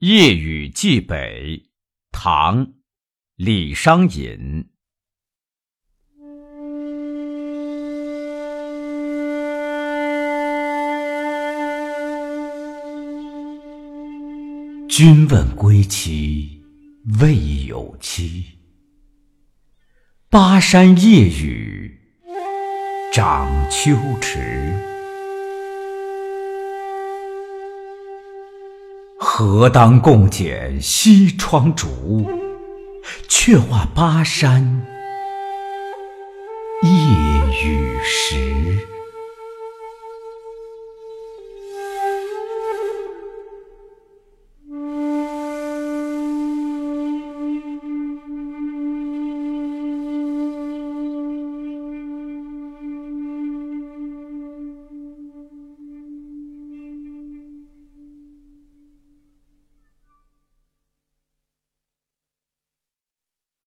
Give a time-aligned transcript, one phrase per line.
[0.00, 1.70] 夜雨寄北，
[2.12, 2.64] 唐·
[3.34, 4.70] 李商隐。
[14.88, 16.62] 君问归期
[17.20, 18.44] 未有期，
[20.30, 21.98] 巴山夜雨
[23.12, 24.97] 涨秋池。
[29.20, 32.30] 何当共剪西窗烛，
[33.26, 34.86] 却话巴山
[36.84, 36.88] 夜
[37.64, 37.97] 雨